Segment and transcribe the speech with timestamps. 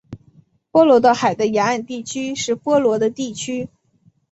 [0.71, 3.69] 波罗的海的沿岸地区是波罗的地区。